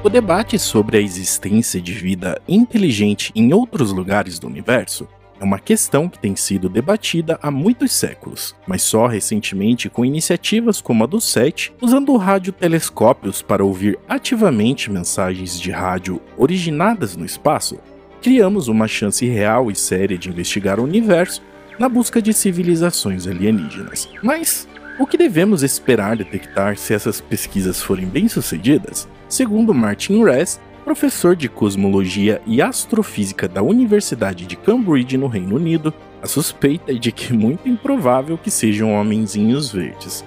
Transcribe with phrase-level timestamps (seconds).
[0.00, 5.08] O debate sobre a existência de vida inteligente em outros lugares do universo
[5.40, 10.80] é uma questão que tem sido debatida há muitos séculos, mas só recentemente com iniciativas
[10.80, 17.78] como a do SET, usando radiotelescópios para ouvir ativamente mensagens de rádio originadas no espaço,
[18.22, 21.42] criamos uma chance real e séria de investigar o universo
[21.76, 24.08] na busca de civilizações alienígenas.
[24.22, 24.68] Mas
[24.98, 29.08] o que devemos esperar detectar se essas pesquisas forem bem-sucedidas?
[29.28, 35.92] Segundo Martin Rees, professor de cosmologia e astrofísica da Universidade de Cambridge, no Reino Unido,
[36.22, 40.24] a suspeita é de que é muito improvável que sejam homenzinhos verdes.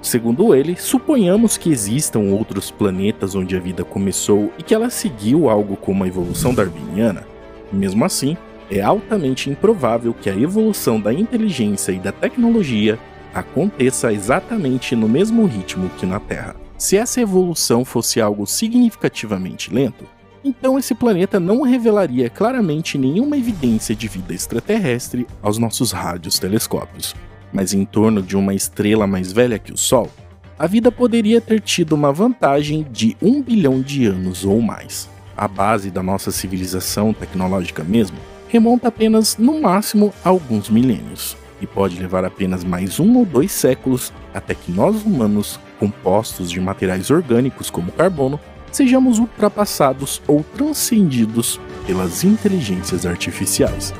[0.00, 5.50] Segundo ele, suponhamos que existam outros planetas onde a vida começou e que ela seguiu
[5.50, 7.26] algo como a evolução darwiniana.
[7.72, 8.36] Mesmo assim,
[8.70, 12.96] é altamente improvável que a evolução da inteligência e da tecnologia
[13.34, 16.65] aconteça exatamente no mesmo ritmo que na Terra.
[16.78, 20.04] Se essa evolução fosse algo significativamente lento,
[20.44, 27.14] então esse planeta não revelaria claramente nenhuma evidência de vida extraterrestre aos nossos rádios telescópios.
[27.52, 30.10] Mas em torno de uma estrela mais velha que o Sol,
[30.58, 35.08] a vida poderia ter tido uma vantagem de um bilhão de anos ou mais.
[35.36, 41.66] A base da nossa civilização tecnológica mesmo remonta apenas no máximo a alguns milênios e
[41.66, 47.10] pode levar apenas mais um ou dois séculos até que nós humanos, compostos de materiais
[47.10, 48.38] orgânicos como carbono,
[48.72, 53.94] sejamos ultrapassados ou transcendidos pelas inteligências artificiais.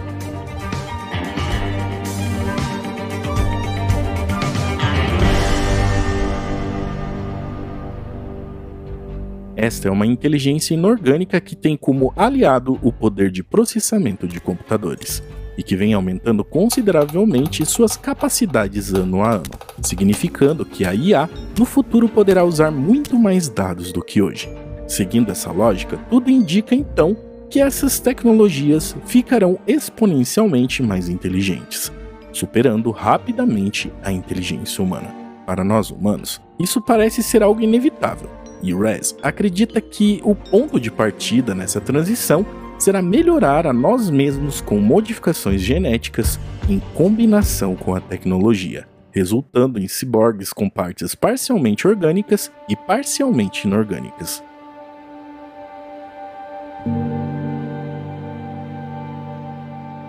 [9.56, 15.22] Esta é uma inteligência inorgânica que tem como aliado o poder de processamento de computadores
[15.56, 19.50] e que vem aumentando consideravelmente suas capacidades ano a ano,
[19.82, 24.48] significando que a IA no futuro poderá usar muito mais dados do que hoje.
[24.86, 27.16] Seguindo essa lógica, tudo indica então
[27.50, 31.92] que essas tecnologias ficarão exponencialmente mais inteligentes,
[32.32, 35.14] superando rapidamente a inteligência humana.
[35.46, 38.28] Para nós humanos, isso parece ser algo inevitável,
[38.62, 42.44] e Rez acredita que o ponto de partida nessa transição
[42.78, 46.38] será melhorar a nós mesmos com modificações genéticas
[46.68, 54.42] em combinação com a tecnologia, resultando em ciborgues com partes parcialmente orgânicas e parcialmente inorgânicas.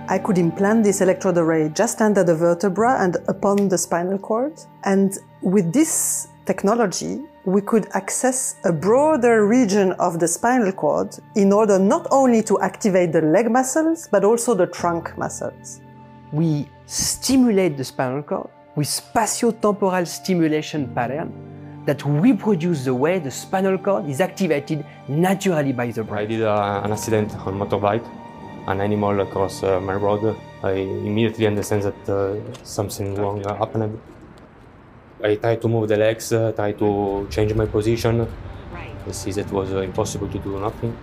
[0.10, 4.54] I could implant this electrode array just under the vertebra and upon the spinal cord.
[4.86, 5.10] And
[5.44, 11.78] with this technology, we could access a broader region of the spinal cord in order
[11.78, 15.82] not only to activate the leg muscles, but also the trunk muscles.
[16.32, 21.30] We stimulate the spinal cord with spatiotemporal stimulation pattern
[21.86, 26.24] that reproduce the way the spinal cord is activated naturally by the brain.
[26.24, 28.06] I did uh, an accident on motorbike,
[28.68, 30.36] an animal across uh, my road.
[30.64, 32.18] I immediately understand that uh,
[32.64, 34.00] something wrong happened.
[35.24, 38.28] I tried to move the legs, uh, tried to change my position.
[39.08, 40.94] I see that was uh, impossible to do nothing.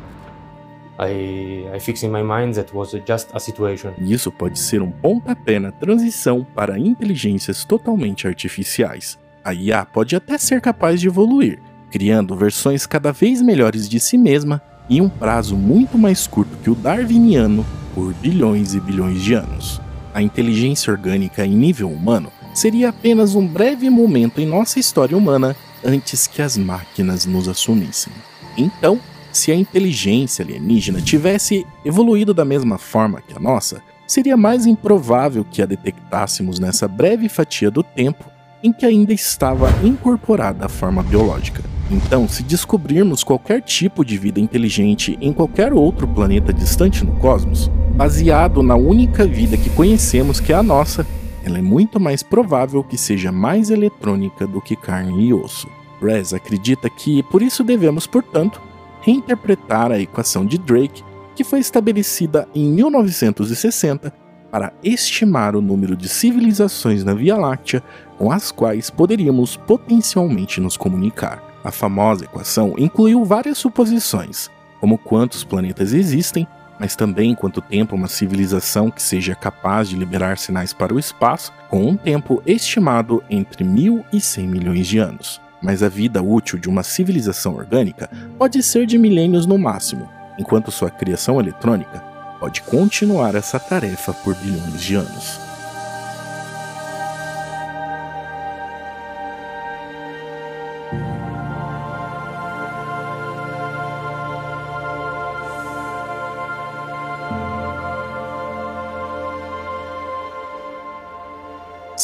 [0.99, 3.93] I, I fix in my mind that was just a situation.
[3.99, 9.19] Isso pode ser um pontapé na transição para inteligências totalmente artificiais.
[9.45, 11.59] A IA pode até ser capaz de evoluir,
[11.91, 16.71] criando versões cada vez melhores de si mesma em um prazo muito mais curto que
[16.71, 19.81] o darwiniano por bilhões e bilhões de anos.
[20.13, 25.57] A inteligência orgânica em nível humano seria apenas um breve momento em nossa história humana
[25.85, 28.13] antes que as máquinas nos assumissem.
[28.57, 28.99] Então,
[29.33, 35.45] se a inteligência alienígena tivesse evoluído da mesma forma que a nossa, seria mais improvável
[35.45, 38.25] que a detectássemos nessa breve fatia do tempo
[38.63, 41.63] em que ainda estava incorporada a forma biológica.
[41.91, 47.71] Então, se descobrirmos qualquer tipo de vida inteligente em qualquer outro planeta distante no cosmos,
[47.95, 51.07] baseado na única vida que conhecemos que é a nossa,
[51.45, 55.69] ela é muito mais provável que seja mais eletrônica do que carne e osso.
[56.01, 58.61] Rez acredita que por isso devemos, portanto,
[59.03, 61.05] reinterpretar a equação de Drake,
[61.37, 64.11] que foi estabelecida em 1960
[64.51, 67.83] para estimar o número de civilizações na Via Láctea
[68.17, 71.43] com as quais poderíamos potencialmente nos comunicar.
[71.63, 74.51] A famosa equação incluiu várias suposições,
[74.81, 76.47] como quantos planetas existem
[76.79, 81.53] mas também quanto tempo uma civilização que seja capaz de liberar sinais para o espaço,
[81.69, 85.41] com um tempo estimado entre mil e cem milhões de anos.
[85.63, 90.71] Mas a vida útil de uma civilização orgânica pode ser de milênios no máximo, enquanto
[90.71, 92.03] sua criação eletrônica
[92.39, 95.44] pode continuar essa tarefa por bilhões de anos.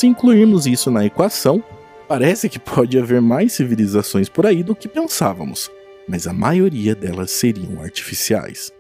[0.01, 1.63] Se incluirmos isso na equação,
[2.09, 5.71] parece que pode haver mais civilizações por aí do que pensávamos,
[6.09, 8.73] mas a maioria delas seriam artificiais.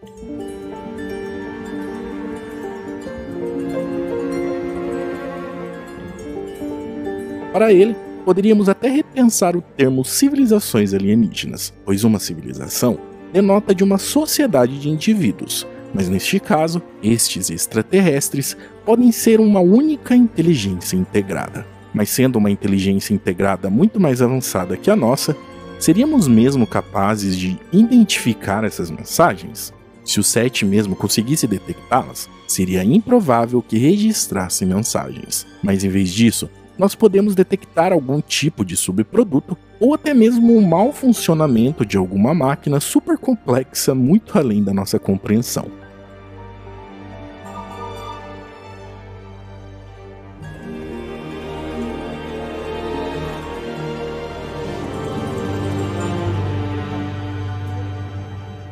[7.53, 7.95] Para ele,
[8.25, 12.99] poderíamos até repensar o termo civilizações alienígenas, pois uma civilização
[13.31, 20.15] denota de uma sociedade de indivíduos, mas neste caso, estes extraterrestres podem ser uma única
[20.15, 21.67] inteligência integrada.
[21.93, 25.37] Mas sendo uma inteligência integrada muito mais avançada que a nossa,
[25.79, 29.73] seríamos mesmo capazes de identificar essas mensagens?
[30.05, 35.47] Se o SET mesmo conseguisse detectá-las, seria improvável que registrasse mensagens.
[35.63, 36.49] Mas em vez disso,
[36.79, 42.33] nós podemos detectar algum tipo de subproduto ou até mesmo um mau funcionamento de alguma
[42.33, 45.80] máquina super complexa muito além da nossa compreensão.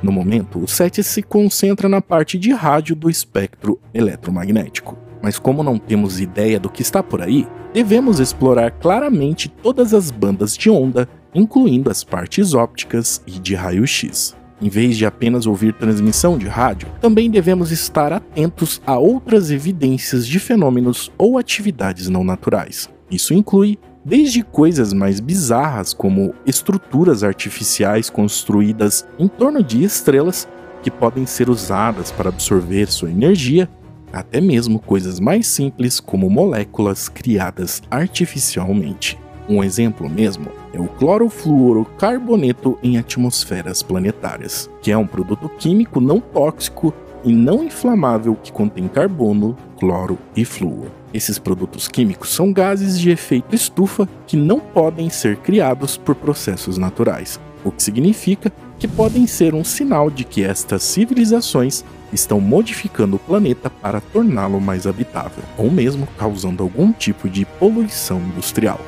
[0.02, 4.96] No momento, o SET se concentra na parte de rádio do espectro eletromagnético.
[5.20, 10.10] Mas como não temos ideia do que está por aí, devemos explorar claramente todas as
[10.10, 14.36] bandas de onda, incluindo as partes ópticas e de raio-x.
[14.60, 20.26] Em vez de apenas ouvir transmissão de rádio, também devemos estar atentos a outras evidências
[20.26, 22.88] de fenômenos ou atividades não naturais.
[23.10, 30.48] Isso inclui desde coisas mais bizarras como estruturas artificiais construídas em torno de estrelas
[30.82, 33.68] que podem ser usadas para absorver sua energia
[34.10, 39.18] até mesmo coisas mais simples como moléculas criadas artificialmente.
[39.46, 46.18] Um exemplo mesmo é o clorofluorocarboneto em atmosferas planetárias, que é um produto químico não
[46.18, 46.94] tóxico
[47.28, 50.88] e não inflamável que contém carbono, cloro e flúor.
[51.12, 56.78] Esses produtos químicos são gases de efeito estufa que não podem ser criados por processos
[56.78, 63.16] naturais, o que significa que podem ser um sinal de que estas civilizações estão modificando
[63.16, 68.80] o planeta para torná-lo mais habitável, ou mesmo causando algum tipo de poluição industrial.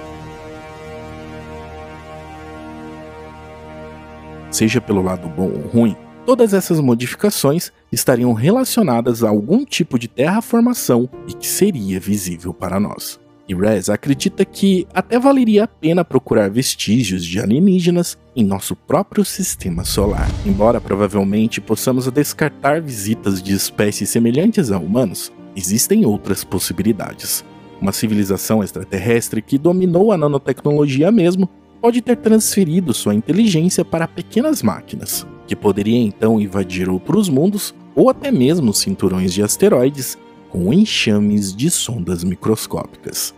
[4.50, 5.96] Seja pelo lado bom ou ruim,
[6.30, 12.78] todas essas modificações estariam relacionadas a algum tipo de terraformação e que seria visível para
[12.78, 13.18] nós.
[13.48, 19.24] E Rez acredita que até valeria a pena procurar vestígios de alienígenas em nosso próprio
[19.24, 20.28] sistema solar.
[20.46, 27.44] Embora provavelmente possamos descartar visitas de espécies semelhantes a humanos, existem outras possibilidades.
[27.82, 31.50] Uma civilização extraterrestre que dominou a nanotecnologia mesmo
[31.80, 38.08] pode ter transferido sua inteligência para pequenas máquinas, que poderia então invadir outros mundos ou
[38.08, 40.16] até mesmo cinturões de asteroides
[40.48, 43.34] com enxames de sondas microscópicas.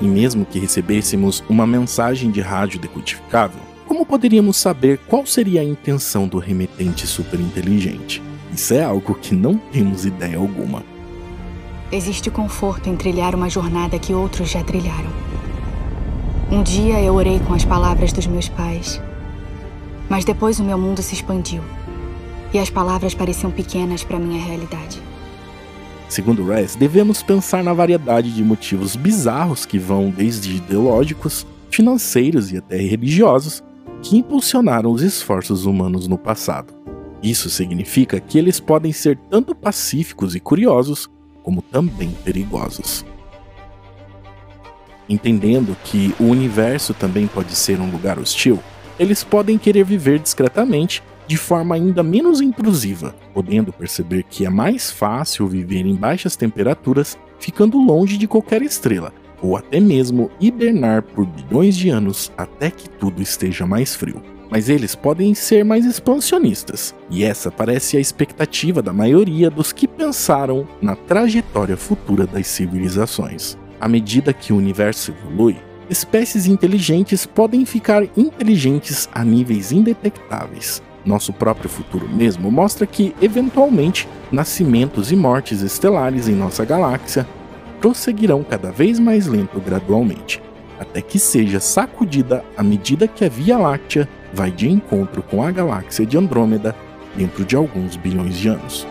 [0.00, 5.64] E mesmo que recebêssemos uma mensagem de rádio decodificável, como poderíamos saber qual seria a
[5.64, 8.20] intenção do remetente superinteligente?
[8.52, 10.82] Isso é algo que não temos ideia alguma.
[11.92, 15.12] Existe conforto em trilhar uma jornada que outros já trilharam.
[16.50, 19.00] Um dia eu orei com as palavras dos meus pais,
[20.08, 21.62] mas depois o meu mundo se expandiu
[22.52, 25.00] e as palavras pareciam pequenas para minha realidade.
[26.08, 32.56] Segundo Rez, devemos pensar na variedade de motivos bizarros que vão desde ideológicos, financeiros e
[32.56, 33.62] até religiosos
[34.04, 36.74] que impulsionaram os esforços humanos no passado.
[37.22, 41.08] Isso significa que eles podem ser tanto pacíficos e curiosos,
[41.42, 43.02] como também perigosos.
[45.08, 48.60] Entendendo que o universo também pode ser um lugar hostil,
[48.98, 54.90] eles podem querer viver discretamente de forma ainda menos intrusiva, podendo perceber que é mais
[54.90, 59.12] fácil viver em baixas temperaturas ficando longe de qualquer estrela,
[59.44, 64.22] ou até mesmo hibernar por bilhões de anos até que tudo esteja mais frio.
[64.50, 69.86] Mas eles podem ser mais expansionistas, e essa parece a expectativa da maioria dos que
[69.86, 73.58] pensaram na trajetória futura das civilizações.
[73.78, 75.56] À medida que o universo evolui,
[75.90, 84.08] espécies inteligentes podem ficar inteligentes a níveis indetectáveis, nosso próprio futuro mesmo, mostra que, eventualmente,
[84.32, 87.26] nascimentos e mortes estelares em nossa galáxia
[87.84, 90.40] prosseguirão cada vez mais lento gradualmente,
[90.80, 95.50] até que seja sacudida à medida que a Via Láctea vai de encontro com a
[95.50, 96.74] galáxia de Andrômeda
[97.14, 98.86] dentro de alguns bilhões de anos.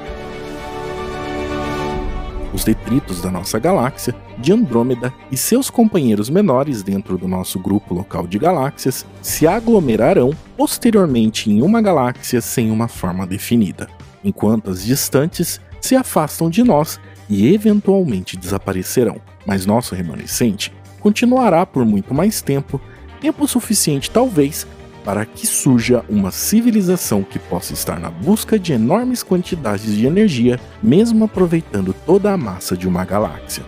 [2.54, 7.96] Os detritos da nossa galáxia, de Andrômeda e seus companheiros menores dentro do nosso grupo
[7.96, 13.88] local de galáxias se aglomerarão posteriormente em uma galáxia sem uma forma definida,
[14.24, 17.00] enquanto as distantes se afastam de nós
[17.34, 19.20] e eventualmente desaparecerão.
[19.46, 22.80] Mas nosso remanescente continuará por muito mais tempo
[23.20, 24.68] tempo suficiente, talvez,
[25.04, 30.60] para que surja uma civilização que possa estar na busca de enormes quantidades de energia,
[30.82, 33.64] mesmo aproveitando toda a massa de uma galáxia.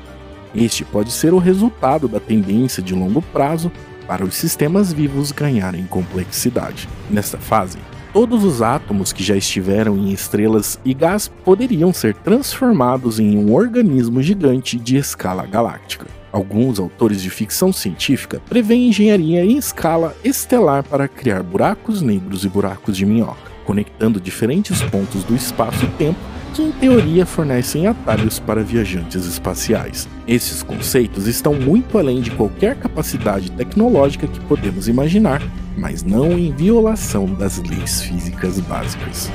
[0.54, 3.72] Este pode ser o resultado da tendência de longo prazo
[4.06, 6.88] para os sistemas vivos ganharem complexidade.
[7.10, 7.78] Nesta fase,
[8.16, 13.54] todos os átomos que já estiveram em estrelas e gás poderiam ser transformados em um
[13.54, 16.08] organismo gigante de escala galáctica.
[16.32, 22.48] Alguns autores de ficção científica prevêem engenharia em escala estelar para criar buracos negros e
[22.48, 29.26] buracos de minhoca, conectando diferentes pontos do espaço-tempo que, em teoria, fornecem atalhos para viajantes
[29.26, 30.08] espaciais.
[30.26, 35.42] Esses conceitos estão muito além de qualquer capacidade tecnológica que podemos imaginar,
[35.78, 39.30] mas não em violação das leis físicas básicas.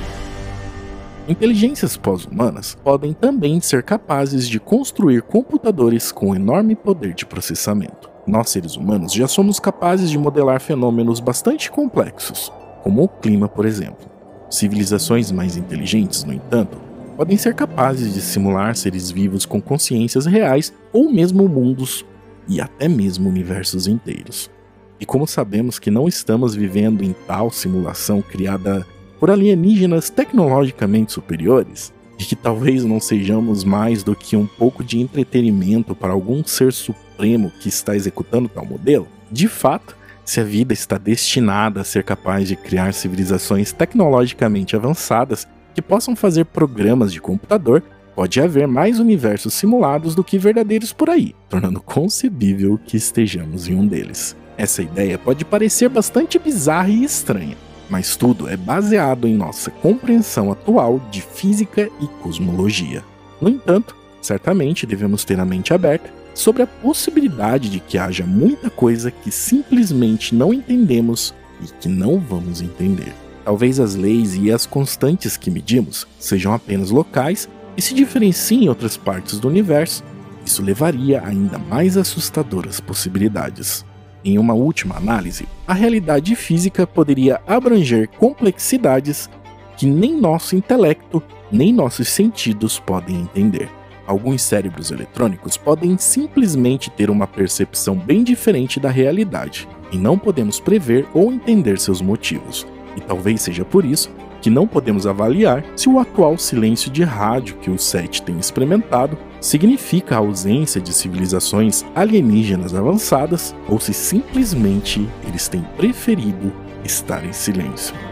[1.28, 8.10] Inteligências pós-humanas podem também ser capazes de construir computadores com enorme poder de processamento.
[8.26, 12.50] Nós, seres humanos, já somos capazes de modelar fenômenos bastante complexos,
[12.82, 14.08] como o clima, por exemplo.
[14.48, 16.89] Civilizações mais inteligentes, no entanto,
[17.20, 22.02] podem ser capazes de simular seres vivos com consciências reais ou mesmo mundos
[22.48, 24.50] e até mesmo universos inteiros.
[24.98, 28.86] E como sabemos que não estamos vivendo em tal simulação criada
[29.18, 34.98] por alienígenas tecnologicamente superiores, de que talvez não sejamos mais do que um pouco de
[34.98, 40.72] entretenimento para algum ser supremo que está executando tal modelo, de fato, se a vida
[40.72, 47.20] está destinada a ser capaz de criar civilizações tecnologicamente avançadas que possam fazer programas de
[47.20, 47.82] computador,
[48.14, 53.74] pode haver mais universos simulados do que verdadeiros por aí, tornando concebível que estejamos em
[53.74, 54.36] um deles.
[54.56, 57.56] Essa ideia pode parecer bastante bizarra e estranha,
[57.88, 63.02] mas tudo é baseado em nossa compreensão atual de física e cosmologia.
[63.40, 68.68] No entanto, certamente devemos ter a mente aberta sobre a possibilidade de que haja muita
[68.68, 73.14] coisa que simplesmente não entendemos e que não vamos entender.
[73.44, 78.68] Talvez as leis e as constantes que medimos sejam apenas locais e se diferenciem em
[78.68, 80.04] outras partes do universo.
[80.44, 83.84] Isso levaria a ainda mais assustadoras possibilidades.
[84.24, 89.30] Em uma última análise, a realidade física poderia abranger complexidades
[89.76, 93.68] que nem nosso intelecto nem nossos sentidos podem entender.
[94.06, 100.60] Alguns cérebros eletrônicos podem simplesmente ter uma percepção bem diferente da realidade, e não podemos
[100.60, 102.66] prever ou entender seus motivos.
[102.96, 107.56] E talvez seja por isso que não podemos avaliar se o atual silêncio de rádio
[107.56, 115.06] que o SET tem experimentado significa a ausência de civilizações alienígenas avançadas ou se simplesmente
[115.26, 116.52] eles têm preferido
[116.84, 118.09] estar em silêncio.